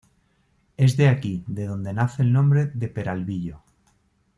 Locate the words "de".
0.97-1.07, 1.45-1.67, 2.73-2.87